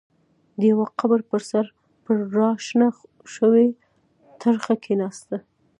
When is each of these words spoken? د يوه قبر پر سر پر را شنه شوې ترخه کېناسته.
د 0.59 0.61
يوه 0.71 0.87
قبر 0.99 1.19
پر 1.29 1.41
سر 1.49 1.65
پر 2.03 2.17
را 2.37 2.49
شنه 2.67 2.87
شوې 3.35 3.67
ترخه 4.41 4.75
کېناسته. 4.83 5.37